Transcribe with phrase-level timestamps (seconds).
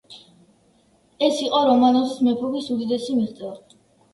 [1.27, 3.57] ეს იყო რომანოზის მეფობის უდიდესი მიღწევა.